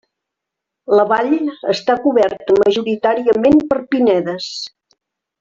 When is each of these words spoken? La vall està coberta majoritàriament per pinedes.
La 0.99 1.03
vall 1.11 1.35
està 1.73 1.97
coberta 2.07 2.57
majoritàriament 2.63 3.61
per 3.75 3.79
pinedes. 3.93 4.51